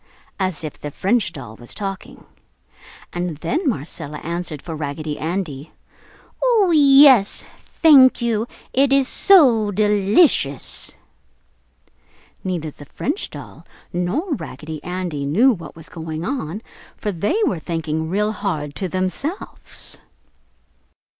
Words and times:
as 0.39 0.63
if 0.63 0.79
the 0.79 0.89
French 0.89 1.31
doll 1.31 1.55
was 1.57 1.75
talking. 1.75 2.25
And 3.13 3.37
then 3.37 3.69
Marcella 3.69 4.17
answered 4.21 4.59
for 4.59 4.75
Raggedy 4.75 5.19
Andy, 5.19 5.73
"Oh, 6.43 6.71
yes, 6.73 7.45
thank 7.59 8.19
you! 8.19 8.47
It 8.73 8.91
is 8.91 9.07
so 9.07 9.69
delicious!" 9.69 10.95
Neither 12.43 12.71
the 12.71 12.85
French 12.85 13.29
doll 13.29 13.63
nor 13.93 14.33
Raggedy 14.33 14.83
Andy 14.83 15.23
knew 15.23 15.51
what 15.51 15.75
was 15.75 15.87
going 15.87 16.25
on, 16.25 16.63
for 16.97 17.11
they 17.11 17.37
were 17.45 17.59
thinking 17.59 18.09
real 18.09 18.31
hard 18.31 18.73
to 18.77 18.87
themselves. 18.89 20.01